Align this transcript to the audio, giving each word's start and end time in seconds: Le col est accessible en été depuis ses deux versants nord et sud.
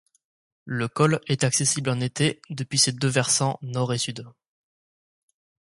Le 0.65 0.87
col 0.87 1.21
est 1.27 1.43
accessible 1.43 1.91
en 1.91 1.99
été 1.99 2.41
depuis 2.49 2.79
ses 2.79 2.91
deux 2.91 3.07
versants 3.07 3.59
nord 3.61 3.93
et 3.93 3.99
sud. 3.99 4.25